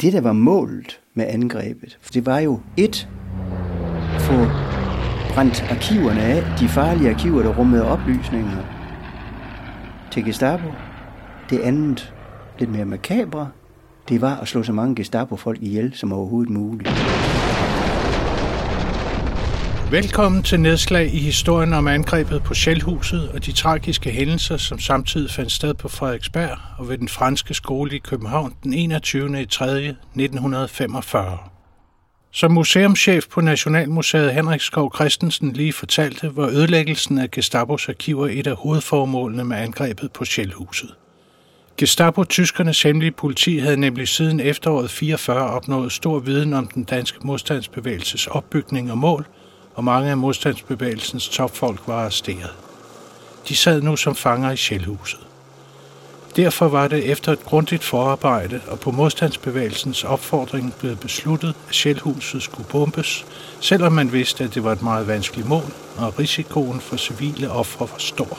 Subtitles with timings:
[0.00, 3.08] det, der var målet med angrebet, for det var jo et,
[4.18, 4.46] få
[5.34, 8.62] brændt arkiverne af, de farlige arkiver, der rummede oplysninger
[10.12, 10.72] til Gestapo.
[11.50, 12.14] Det andet,
[12.58, 13.48] lidt mere makabre,
[14.08, 16.88] det var at slå så mange Gestapo-folk ihjel som overhovedet muligt.
[19.92, 25.30] Velkommen til nedslag i historien om angrebet på Shellhuset og de tragiske hændelser, som samtidig
[25.30, 29.46] fandt sted på Frederiksberg og ved den franske skole i København den 21.
[29.46, 29.84] 3.
[30.16, 31.38] 1945.
[32.30, 38.46] Som museumschef på Nationalmuseet Henrik Skov Christensen lige fortalte, var ødelæggelsen af Gestapos arkiver et
[38.46, 40.94] af hovedformålene med angrebet på Shellhuset.
[41.76, 48.26] Gestapo-tyskernes hemmelige politi havde nemlig siden efteråret 44 opnået stor viden om den danske modstandsbevægelses
[48.26, 49.26] opbygning og mål–
[49.74, 52.54] og mange af modstandsbevægelsens topfolk var arresteret.
[53.48, 55.20] De sad nu som fanger i sjælhuset.
[56.36, 62.42] Derfor var det efter et grundigt forarbejde og på modstandsbevægelsens opfordring blevet besluttet, at Sjælhuset
[62.42, 63.26] skulle bombes,
[63.60, 67.88] selvom man vidste, at det var et meget vanskeligt mål, og risikoen for civile ofre
[67.90, 68.38] var stor.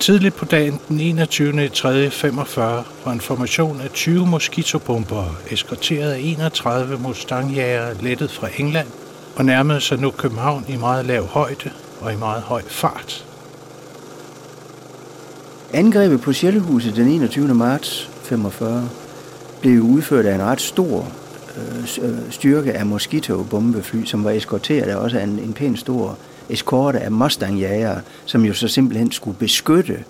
[0.00, 1.68] Tidligt på dagen den 21.
[1.68, 2.10] 3.
[2.10, 8.88] 45 var en formation af 20 moskitobombere, eskorteret af 31 mustangjæger, lettet fra England,
[9.36, 13.26] og nærmede sig nu København i meget lav højde og i meget høj fart.
[15.72, 17.54] Angrebet på Sjællehuset den 21.
[17.54, 18.88] marts 45
[19.60, 21.08] blev udført af en ret stor
[21.56, 27.00] øh, øh styrke af Mosquito-bombefly, som var eskorteret af også en, en pæn stor eskorte
[27.00, 27.62] af mustang
[28.24, 30.04] som jo så simpelthen skulle beskytte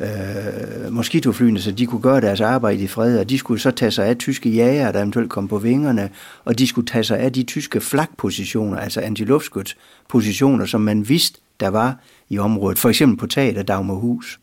[0.00, 3.90] øh, moskitoflyene, så de kunne gøre deres arbejde i fred, og de skulle så tage
[3.90, 6.10] sig af tyske jager, der eventuelt kom på vingerne,
[6.44, 11.68] og de skulle tage sig af de tyske flakpositioner, altså antiluftskytspositioner, som man vidste, der
[11.68, 11.98] var
[12.28, 14.40] i området, for eksempel på taget af Dagmarhus.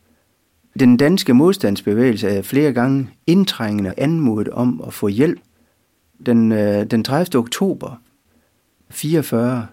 [0.79, 5.39] Den danske modstandsbevægelse er flere gange indtrængende anmodet om at få hjælp.
[6.25, 7.39] Den, øh, den 30.
[7.39, 8.01] oktober
[8.89, 9.67] 44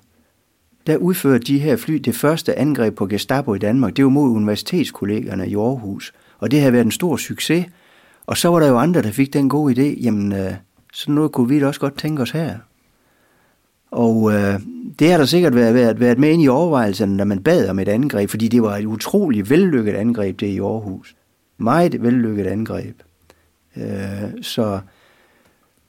[0.86, 3.96] der udførte de her fly det første angreb på Gestapo i Danmark.
[3.96, 6.12] Det var mod universitetskollegerne i Aarhus.
[6.38, 7.66] Og det havde været en stor succes.
[8.26, 10.52] Og så var der jo andre, der fik den gode idé, jamen øh,
[10.92, 12.56] sådan noget kunne vi da også godt tænke os her.
[13.90, 14.60] Og øh,
[14.98, 17.78] det har der sikkert været, været, været med ind i overvejelserne, når man bad om
[17.78, 21.14] et angreb, fordi det var et utroligt vellykket angreb, det i Aarhus.
[21.58, 23.02] Meget vellykket angreb.
[23.76, 24.80] Øh, så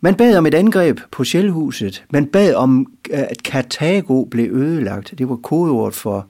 [0.05, 2.05] man bad om et angreb på Sjælhuset.
[2.09, 5.13] Man bad om, øh, at Karthago blev ødelagt.
[5.17, 6.27] Det var kodeordet for,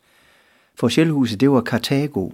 [0.80, 2.30] for Sjælhuset, det var Karthago.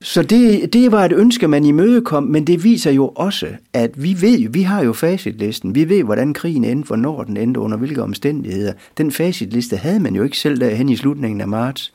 [0.00, 4.16] Så det, det var et ønske, man imødekom, men det viser jo også, at vi
[4.20, 5.74] ved, vi har jo facitlisten.
[5.74, 8.72] Vi ved, hvordan krigen endte, hvornår den endte, under hvilke omstændigheder.
[8.98, 11.92] Den facitliste havde man jo ikke selv derhen i slutningen af marts.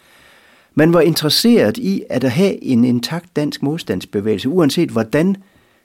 [0.76, 5.36] Man var interesseret i at have en intakt dansk modstandsbevægelse, uanset hvordan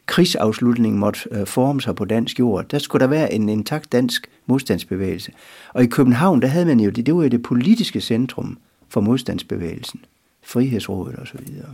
[0.07, 4.31] krigsafslutningen måtte øh, forme sig på dansk jord, der skulle der være en intakt dansk
[4.47, 5.33] modstandsbevægelse.
[5.75, 9.01] Og i København, der havde man jo det, det var jo det politiske centrum for
[9.01, 10.01] modstandsbevægelsen,
[10.45, 11.39] frihedsrådet osv.
[11.47, 11.67] Så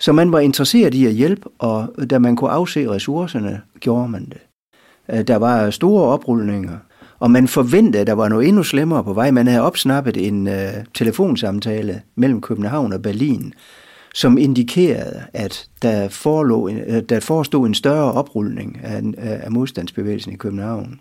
[0.00, 4.24] så man var interesseret i at hjælpe, og da man kunne afse ressourcerne, gjorde man
[4.24, 4.40] det.
[5.12, 6.78] Øh, der var store oprulninger,
[7.18, 9.30] og man forventede, at der var noget endnu slemmere på vej.
[9.30, 10.54] Man havde opsnappet en uh,
[10.94, 13.54] telefonsamtale mellem København og Berlin,
[14.16, 20.32] som indikerede, at der, forelå, øh, der forestod en større oprulning af, øh, af modstandsbevægelsen
[20.32, 21.00] i København.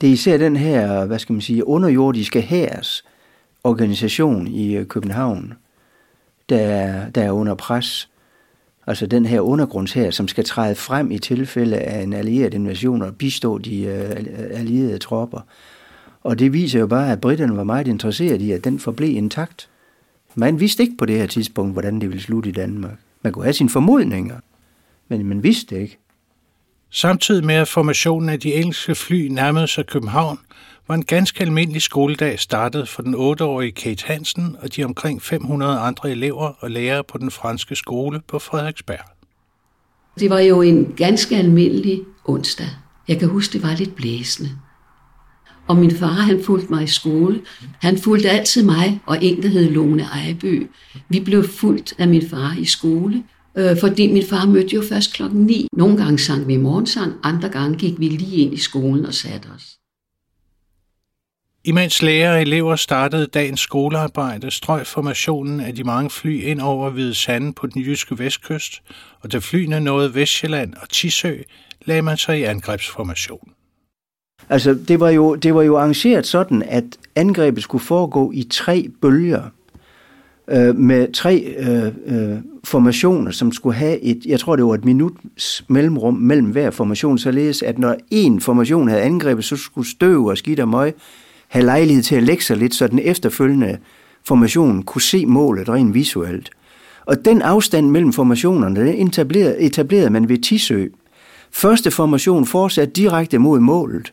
[0.00, 3.04] Det er især den her, hvad skal man sige, underjordiske hærs
[3.64, 5.54] organisation i øh, København,
[6.48, 8.08] der, der er under pres.
[8.86, 13.16] Altså den her undergrundshær, som skal træde frem i tilfælde af en allieret invasion og
[13.16, 13.88] bistå de
[14.50, 15.40] allierede tropper.
[16.22, 19.68] Og det viser jo bare, at britterne var meget interesserede i, at den forblev intakt.
[20.38, 22.98] Man vidste ikke på det her tidspunkt, hvordan det ville slutte i Danmark.
[23.22, 24.40] Man kunne have sine formodninger,
[25.08, 25.98] men man vidste ikke.
[26.90, 30.38] Samtidig med at formationen af de engelske fly nærmede sig København,
[30.88, 35.78] var en ganske almindelig skoledag startet for den 8-årige Kate Hansen og de omkring 500
[35.78, 39.10] andre elever og lærere på den franske skole på Frederiksberg.
[40.18, 42.66] Det var jo en ganske almindelig onsdag.
[43.08, 44.50] Jeg kan huske, det var lidt blæsende.
[45.66, 47.40] Og min far, han fulgte mig i skole.
[47.80, 50.66] Han fulgte altid mig og en, der hed Lone Ejby.
[51.08, 53.22] Vi blev fulgt af min far i skole,
[53.58, 55.68] øh, fordi min far mødte jo først klokken 9.
[55.72, 59.46] Nogle gange sang vi morgensang, andre gange gik vi lige ind i skolen og satte
[59.56, 59.76] os.
[61.64, 66.90] Imens lærer og elever startede dagens skolearbejde, strøg formationen af de mange fly ind over
[66.90, 68.82] Hvide Sande på den jyske vestkyst,
[69.20, 71.36] og da flyene nåede Vestjylland og Tisø,
[71.84, 73.55] lagde man sig i angrebsformation.
[74.48, 76.84] Altså, det var, jo, det var jo arrangeret sådan, at
[77.14, 79.42] angrebet skulle foregå i tre bølger.
[80.50, 84.84] øh, med tre øh, øh, formationer, som skulle have et, jeg tror det var et
[84.84, 90.24] minuts mellemrum mellem hver formation, således at når en formation havde angrebet, så skulle støv
[90.24, 90.94] og skidt og møg
[91.48, 93.78] have lejlighed til at lægge sig lidt, så den efterfølgende
[94.24, 96.50] formation kunne se målet rent visuelt.
[97.06, 100.86] Og den afstand mellem formationerne, den etablerede, etablerede man ved Tisø.
[101.52, 104.12] Første formation fortsatte direkte mod målet.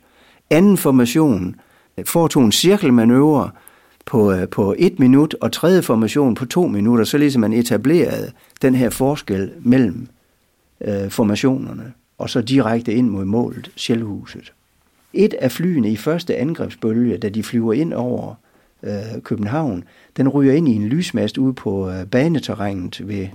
[0.54, 1.56] Anden formation
[1.98, 3.50] øh, foretog en cirkelmanøvre
[4.06, 8.32] på, øh, på et minut, og tredje formation på to minutter, så ligesom man etablerede
[8.62, 10.08] den her forskel mellem
[10.82, 14.54] øh, formationerne, og så direkte ind mod målet, Sjælhuset.
[15.14, 18.36] Et af flyene i første angrebsbølge, da de flyver ind over
[18.84, 19.84] øh, København,
[20.18, 23.28] den ryger ind i en lysmast ude på øh, baneterrænet ved,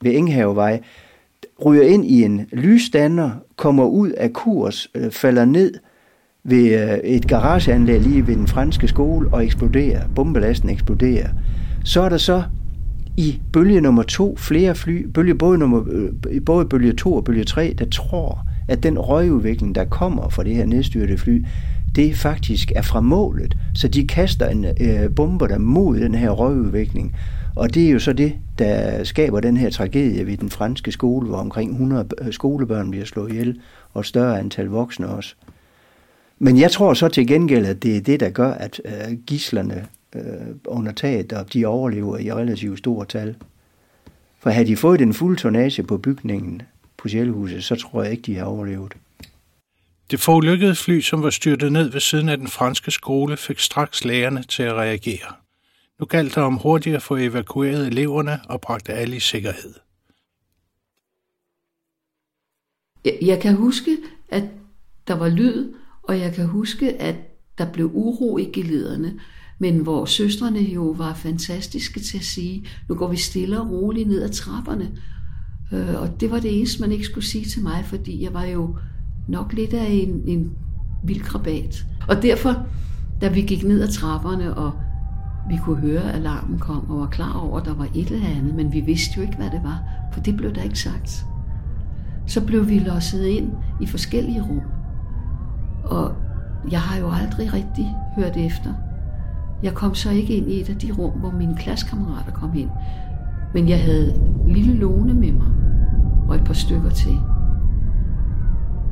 [0.00, 0.80] ved Enghavevej,
[1.64, 5.74] ryger ind i en lysstander, kommer ud af kurs, øh, falder ned
[6.48, 10.02] ved øh, et garageanlæg lige ved den franske skole og eksploderer.
[10.14, 11.28] Bombelasten eksploderer.
[11.84, 12.42] Så er der så
[13.16, 17.44] i bølge nummer to flere fly, bølge, både, nummer, øh, både bølge 2 og bølge
[17.44, 21.44] 3, der tror, at den røgudvikling, der kommer fra det her nedstyrte fly,
[21.96, 23.56] det faktisk er fra målet.
[23.74, 27.16] Så de kaster en øh, bomber der mod den her røgudvikling.
[27.56, 31.28] Og det er jo så det, der skaber den her tragedie ved den franske skole,
[31.28, 33.60] hvor omkring 100 øh, skolebørn bliver slået ihjel,
[33.94, 35.34] og et større antal voksne også.
[36.38, 39.88] Men jeg tror så til gengæld, at det er det, der gør, at øh, gislerne
[40.16, 40.22] øh,
[40.64, 43.36] under taget, og de overlever i relativt store tal.
[44.38, 46.62] For havde de fået den fulde tonnage på bygningen
[46.96, 48.92] på Sjælhuset, så tror jeg ikke, de har overlevet.
[50.10, 54.04] Det forulykkede fly, som var styrtet ned ved siden af den franske skole, fik straks
[54.04, 55.32] lærerne til at reagere.
[56.00, 59.74] Nu galt det om hurtigt at få evakueret eleverne og bragt alle i sikkerhed.
[63.04, 63.96] Jeg, jeg kan huske,
[64.28, 64.44] at
[65.08, 65.74] der var lyd,
[66.08, 67.16] og jeg kan huske, at
[67.58, 69.12] der blev uro i gelederne,
[69.58, 74.08] men hvor søstrene jo var fantastiske til at sige, nu går vi stille og roligt
[74.08, 74.90] ned ad trapperne.
[75.72, 78.44] Øh, og det var det eneste, man ikke skulle sige til mig, fordi jeg var
[78.44, 78.76] jo
[79.28, 80.52] nok lidt af en, en
[81.04, 81.86] vild krabat.
[82.08, 82.66] Og derfor,
[83.20, 84.72] da vi gik ned ad trapperne, og
[85.48, 88.28] vi kunne høre, at alarmen kom, og var klar over, at der var et eller
[88.28, 89.82] andet, men vi vidste jo ikke, hvad det var,
[90.12, 91.26] for det blev der ikke sagt.
[92.26, 94.75] Så blev vi losset ind i forskellige rum.
[95.86, 96.12] Og
[96.70, 98.70] jeg har jo aldrig rigtig hørt efter.
[99.62, 102.70] Jeg kom så ikke ind i et af de rum, hvor mine klassekammerater kom ind.
[103.54, 105.46] Men jeg havde lille Lone med mig,
[106.28, 107.20] og et par stykker til.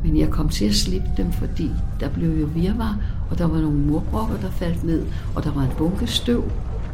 [0.04, 1.70] Men jeg kom til at slippe dem, fordi
[2.00, 2.98] der blev jo virvar,
[3.30, 5.06] og der var nogle murbrokker, der faldt ned,
[5.36, 6.44] og der var en bunke støv,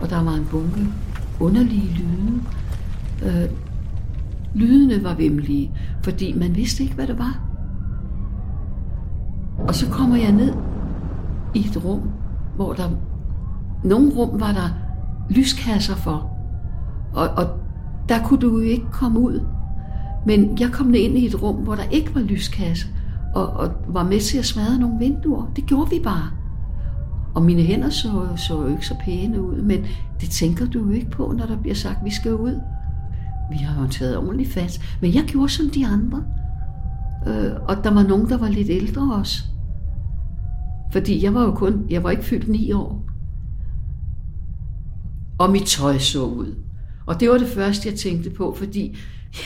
[0.01, 0.87] og der var en bunke
[1.41, 2.43] underlige lyde.
[3.23, 3.51] Øh,
[4.55, 5.71] lydene var vemmelige,
[6.03, 7.50] fordi man vidste ikke, hvad det var.
[9.71, 10.53] Og så kommer jeg ned
[11.55, 12.01] i et rum,
[12.57, 12.91] hvor der...
[13.85, 14.69] Nogle rum var der
[15.29, 16.31] lyskasser for,
[17.15, 17.47] og, og
[18.09, 19.41] der kunne du jo ikke komme ud.
[20.27, 22.87] Men jeg kom ind i et rum, hvor der ikke var lyskasse,
[23.35, 25.53] og, og var med til at smadre nogle vinduer.
[25.57, 26.31] Det gjorde vi bare.
[27.35, 29.85] Og mine hænder så, så jo ikke så pæne ud, men
[30.21, 32.61] det tænker du jo ikke på, når der bliver sagt, at vi skal ud.
[33.51, 36.23] Vi har jo taget ordentligt fast, men jeg gjorde som de andre.
[37.27, 39.45] Øh, og der var nogen, der var lidt ældre også.
[40.93, 43.07] Fordi jeg var jo kun, jeg var ikke fyldt ni år.
[45.39, 46.55] Og mit tøj så ud.
[47.07, 48.97] Og det var det første, jeg tænkte på, fordi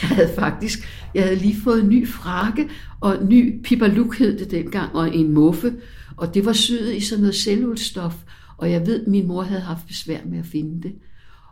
[0.01, 0.79] jeg havde faktisk,
[1.13, 2.69] jeg havde lige fået en ny frakke,
[2.99, 5.73] og en ny piperluk hed det dengang, og en muffe.
[6.17, 8.23] Og det var syet i sådan noget selvudstof.
[8.57, 10.95] Og jeg ved, min mor havde haft besvær med at finde det.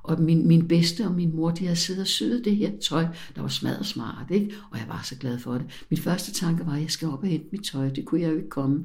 [0.03, 3.05] Og min, min bedste og min mor, de havde siddet og syet det her tøj,
[3.35, 4.51] der var smadret smart, ikke?
[4.71, 5.85] Og jeg var så glad for det.
[5.89, 7.89] Min første tanke var, at jeg skal op og hente mit tøj.
[7.89, 8.83] Det kunne jeg jo ikke komme.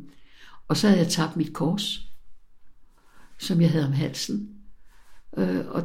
[0.69, 2.01] Og så havde jeg tabt mit kors,
[3.39, 4.51] som jeg havde om halsen.
[5.37, 5.83] Øh, og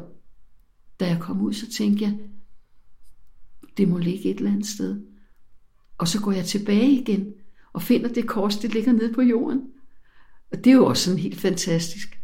[1.00, 2.20] da jeg kom ud, så tænkte jeg,
[3.78, 5.02] det må ligge et eller andet sted.
[5.98, 7.34] Og så går jeg tilbage igen
[7.74, 9.62] og finder det kors, det ligger nede på jorden.
[10.52, 12.20] Og det er jo også sådan helt fantastisk.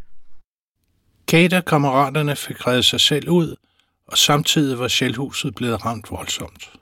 [1.28, 3.56] Kate og kammeraterne fik reddet sig selv ud,
[4.06, 6.79] og samtidig var Sjælhuset blevet ramt voldsomt.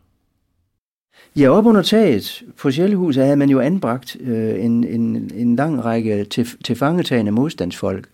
[1.37, 5.85] Ja, op under taget på Sjællehuset havde man jo anbragt øh, en, en, en lang
[5.85, 8.09] række til, tilfangetagende modstandsfolk.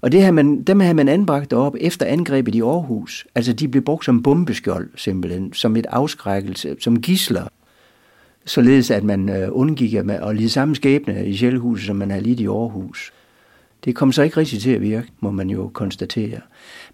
[0.00, 3.26] Og det havde man, dem havde man anbragt op efter angrebet i Aarhus.
[3.34, 7.48] Altså de blev brugt som bombeskjold simpelthen, som et afskrækkelse, som gisler.
[8.44, 12.24] Således at man øh, undgik at, at lide samme skæbne i Sjællehuset, som man havde
[12.24, 13.12] lidt i Aarhus.
[13.84, 16.40] Det kom så ikke rigtig til at virke, må man jo konstatere.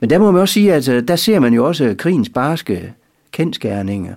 [0.00, 2.92] Men der må man også sige, at øh, der ser man jo også krigens barske
[3.32, 4.14] kendskærninger.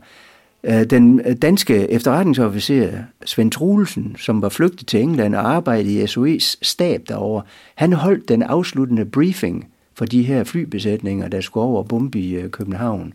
[0.66, 2.92] Øh, den øh, danske efterretningsofficer
[3.26, 7.44] Svend Trulsen, som var flygtet til England og arbejdede i SOE's stab derovre,
[7.76, 12.50] han holdt den afsluttende briefing for de her flybesætninger, der skulle over bombe i øh,
[12.50, 13.14] København.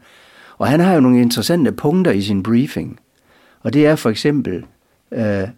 [0.58, 2.98] Og han har jo nogle interessante punkter i sin briefing.
[3.62, 4.64] Og det er for eksempel
[5.10, 5.48] uh,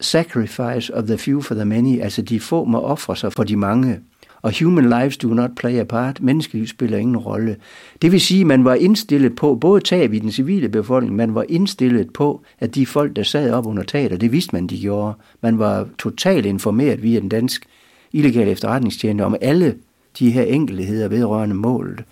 [0.00, 3.56] sacrifice of the few for the many, altså de få må ofre sig for de
[3.56, 4.00] mange.
[4.46, 6.22] Og human lives do not play a part.
[6.22, 7.56] Menneskeliv spiller ingen rolle.
[8.02, 11.34] Det vil sige, at man var indstillet på, både tab i den civile befolkning, man
[11.34, 14.66] var indstillet på, at de folk, der sad op under taget, og det vidste man,
[14.66, 17.66] de gjorde, man var totalt informeret via den dansk
[18.12, 19.74] illegale efterretningstjeneste om alle
[20.18, 22.04] de her enkelheder vedrørende målet,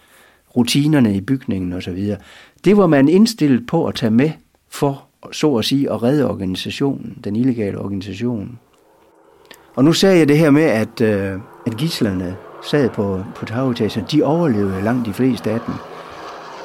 [0.57, 2.15] rutinerne i bygningen osv.
[2.65, 4.31] Det var man indstillet på at tage med
[4.69, 8.59] for, så at sige, at redde organisationen, den illegale organisation.
[9.77, 12.37] Og nu sagde jeg det her med, at, øh, at gislerne
[12.71, 15.75] sad på, på tagetagen, de overlevede langt de fleste af dem.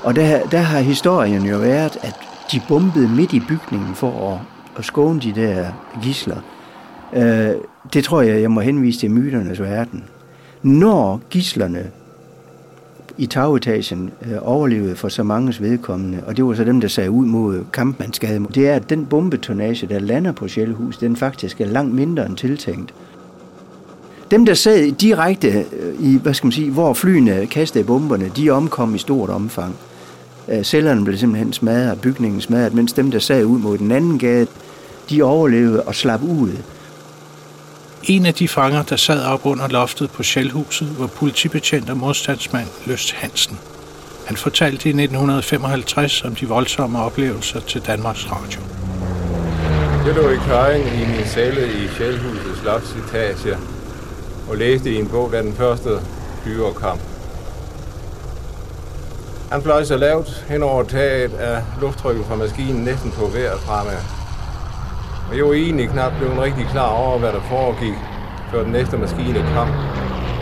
[0.04, 2.16] Og der, der har historien jo været, at
[2.52, 4.40] de bombede midt i bygningen for at,
[4.78, 5.66] at skåne de der
[6.04, 6.38] gisler.
[7.14, 7.52] Øh,
[7.94, 10.04] det tror jeg, jeg må henvise til myternes verden.
[10.64, 11.92] Når gislerne
[13.20, 17.12] i tagetagen øh, overlevede for så manges vedkommende, og det var så dem, der sagde
[17.12, 21.66] ud mod kampmandskade, det er, at den bombetonage, der lander på Sjællehus, den faktisk er
[21.66, 22.94] langt mindre end tiltænkt.
[24.32, 28.50] Dem, der sad direkte øh, i, hvad skal man sige, hvor flyene kastede bomberne, de
[28.50, 29.76] omkom i stort omfang.
[30.48, 34.20] Øh, cellerne blev simpelthen smadret, bygningen smadret, mens dem, der sad ud mod den anden
[34.20, 34.48] gade,
[35.10, 36.52] de overlevede og slap ud.
[38.04, 42.68] En af de fanger, der sad op under loftet på Sjælhuset, var politibetjent og modstandsmand
[42.86, 43.60] Løst Hansen.
[44.26, 48.62] Han fortalte i 1955 om de voldsomme oplevelser til Danmarks Radio.
[50.06, 53.58] Jeg lå i køjen i min celle i Sjælhusets loftsetage
[54.50, 55.90] og læste i en bog, da den første
[56.46, 57.00] dyre kom.
[59.52, 64.19] Han fløj så lavt hen over taget af lufttrykket fra maskinen næsten på hver fremme.
[65.30, 67.94] Og jeg var egentlig knap blevet rigtig klar over, hvad der foregik,
[68.52, 69.68] før den næste maskine kom.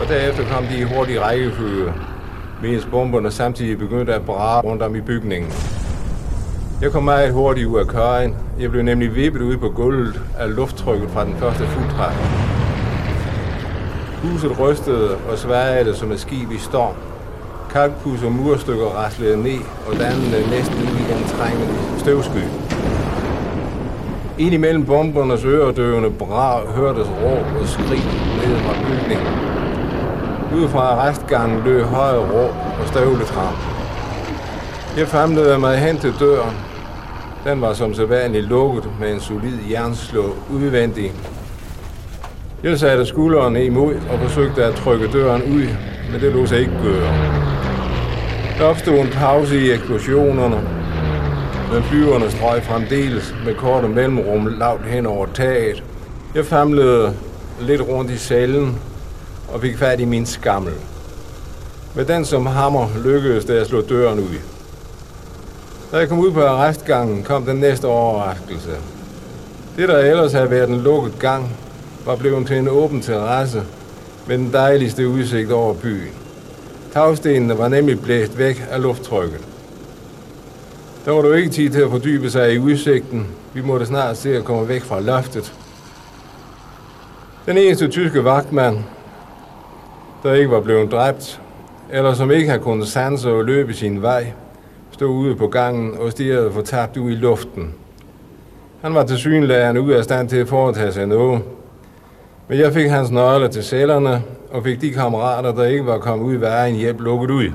[0.00, 1.92] Og derefter kom de i hurtig rækkefølge,
[2.62, 5.52] mens bomberne samtidig begyndte at brage rundt om i bygningen.
[6.82, 8.36] Jeg kom meget hurtigt ud af køjen.
[8.60, 12.16] Jeg blev nemlig vippet ud på gulvet af lufttrykket fra den første fuldtræk.
[14.22, 16.94] Huset rystede og sværede som et skib i storm.
[17.70, 22.77] Kalkpus og murstykker raslede ned og dannede næsten i en trængende støvsky.
[24.38, 28.04] Ind imellem bombernes øredøvende brag hørtes råb og skrig
[28.46, 29.26] ned fra bygningen.
[30.54, 33.54] Ud fra restgangen løb høje råb og støvletram.
[34.96, 36.56] Jeg famlede mig hen til døren.
[37.44, 41.12] Den var som sædvanligt lukket med en solid jernslå udvendig.
[42.62, 45.66] Jeg satte skulderen imod og forsøgte at trykke døren ud,
[46.12, 47.14] men det lå sig ikke gøre.
[48.58, 50.77] Der opstod en pause i eksplosionerne,
[51.72, 55.82] men flyverne strøg fremdeles med korte mellemrum lavt hen over taget.
[56.34, 57.14] Jeg famlede
[57.60, 58.78] lidt rundt i salen
[59.48, 60.72] og fik fat i min skammel.
[61.94, 64.38] Med den som hammer lykkedes det at slå døren ud.
[65.92, 68.70] Da jeg kom ud på arrestgangen, kom den næste overraskelse.
[69.76, 71.56] Det, der ellers havde været en lukket gang,
[72.06, 73.62] var blevet til en åben terrasse
[74.26, 76.12] med den dejligste udsigt over byen.
[76.92, 79.40] Tagstenene var nemlig blæst væk af lufttrykket.
[81.08, 83.26] Der var du ikke tid til at fordybe sig i udsigten.
[83.54, 85.54] Vi måtte snart se at komme væk fra loftet.
[87.46, 88.78] Den eneste tyske vagtmand,
[90.22, 91.40] der ikke var blevet dræbt,
[91.90, 94.32] eller som ikke havde kunnet sanse og løbe sin vej,
[94.90, 97.74] stod ude på gangen og stirrede fortabt ud i luften.
[98.82, 101.42] Han var til synlægerne ud af stand til at foretage sig noget.
[102.48, 106.26] Men jeg fik hans nøgler til cellerne, og fik de kammerater, der ikke var kommet
[106.26, 107.50] ud i vejen, hjælp lukket ud.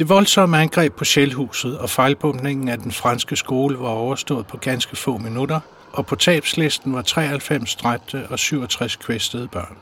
[0.00, 4.96] Det voldsomme angreb på Sjælhuset og fejlpumpningen af den franske skole var overstået på ganske
[4.96, 5.60] få minutter,
[5.92, 9.76] og på tabslisten var 93 dræbte og 67 kvæstede børn.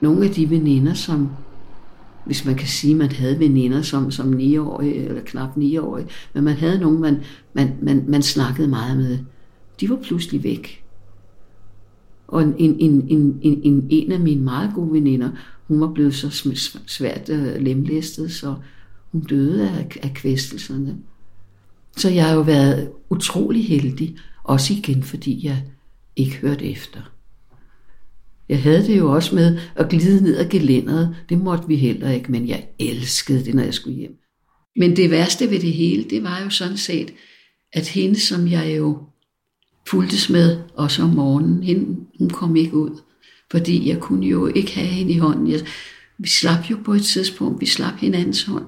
[0.00, 1.30] Nogle af de veninder, som
[2.24, 6.44] hvis man kan sige, man havde veninder som, som 9 år eller knap 9-årige, men
[6.44, 9.18] man havde nogen, man, man, man, man snakkede meget med.
[9.80, 10.84] De var pludselig væk.
[12.28, 13.08] Og en, en, en,
[13.42, 15.30] en, en, en af mine meget gode veninder,
[15.68, 16.56] hun var blevet så
[16.86, 18.54] svært øh, lemlæstet, så
[19.14, 20.96] hun døde af, af kvæstelserne.
[21.96, 25.62] Så jeg har jo været utrolig heldig, også igen fordi jeg
[26.16, 27.00] ikke hørte efter.
[28.48, 31.16] Jeg havde det jo også med at glide ned ad gelænderet.
[31.28, 34.16] Det måtte vi heller ikke, men jeg elskede det, når jeg skulle hjem.
[34.76, 37.14] Men det værste ved det hele, det var jo sådan set,
[37.72, 38.98] at hende, som jeg jo
[39.88, 43.00] fuldtes med, også om morgenen, hende, hun kom ikke ud.
[43.50, 45.50] Fordi jeg kunne jo ikke have hende i hånden.
[45.50, 45.60] Jeg,
[46.18, 48.64] vi slap jo på et tidspunkt, vi slap hinandens hånd.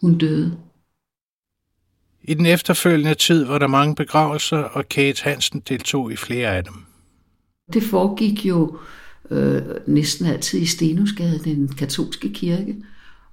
[0.00, 0.58] Hun døde.
[2.22, 6.64] I den efterfølgende tid var der mange begravelser, og Kate Hansen deltog i flere af
[6.64, 6.74] dem.
[7.72, 8.78] Det foregik jo
[9.30, 12.76] øh, næsten altid i Stenhusgade, den katolske kirke,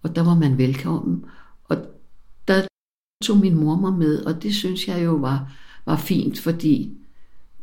[0.02, 1.26] og der var man velkommen.
[1.64, 1.78] Og
[2.48, 2.68] der
[3.24, 5.54] tog min mor mig med, og det synes jeg jo var,
[5.86, 6.98] var fint, fordi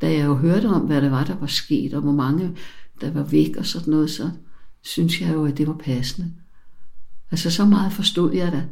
[0.00, 2.56] da jeg jo hørte om, hvad der var, der var sket, og hvor mange
[3.00, 4.30] der var væk og sådan noget, så
[4.82, 6.32] synes jeg jo, at det var passende.
[7.30, 8.64] Altså så meget forstod jeg da.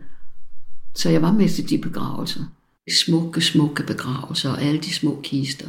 [0.95, 2.41] Så jeg var med til de begravelser.
[2.87, 5.69] De smukke, smukke begravelser og alle de små kister.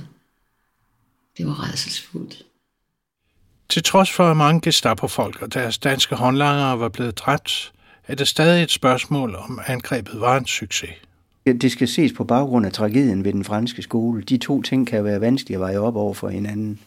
[1.38, 2.46] Det var redselsfuldt.
[3.70, 7.74] Til trods for, at mange Gestapo-folk og deres danske håndlangere var blevet dræbt,
[8.08, 10.90] er det stadig et spørgsmål, om angrebet var en succes.
[11.46, 14.24] Det skal ses på baggrund af tragedien ved den franske skole.
[14.24, 16.80] De to ting kan være vanskelige at veje op over for hinanden.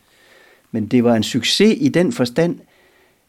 [0.70, 2.60] Men det var en succes i den forstand,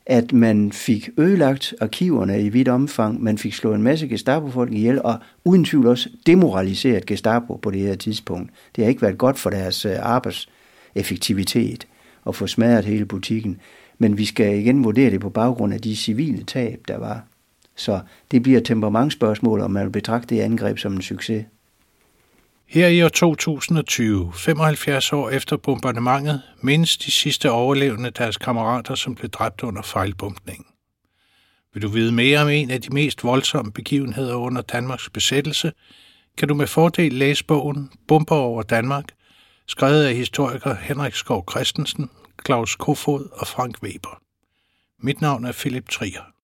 [0.10, 5.02] at man fik ødelagt arkiverne i vidt omfang, man fik slået en masse Gestapo-folk ihjel,
[5.02, 8.52] og uden tvivl også demoraliseret Gestapo på det her tidspunkt.
[8.76, 11.88] Det har ikke været godt for deres øh, arbejdseffektivitet
[12.28, 13.58] at få smadret hele butikken.
[13.98, 17.24] Men vi skal igen vurdere det på baggrund af de civile tab, der var.
[17.76, 18.00] Så
[18.32, 21.46] det bliver et temperamentsspørgsmål, om man vil betragte det angreb som en succes.
[22.70, 29.16] Her i år 2020, 75 år efter bombardementet, mindes de sidste overlevende deres kammerater, som
[29.16, 30.66] blev dræbt under fejlbumpningen.
[31.74, 35.72] Vil du vide mere om en af de mest voldsomme begivenheder under Danmarks besættelse,
[36.38, 39.06] kan du med fordel læse bogen Bomber over Danmark,
[39.68, 42.10] skrevet af historiker Henrik Skov Christensen,
[42.46, 44.22] Claus Kofod og Frank Weber.
[45.00, 46.37] Mit navn er Philip Trier.